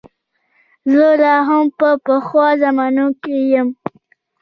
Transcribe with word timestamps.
زه 0.95 1.09
لا 1.21 1.35
هم 1.47 1.65
په 1.79 1.89
پخوا 2.05 2.47
زمانو 2.63 3.07
کې 3.21 3.37
یم. 3.53 3.67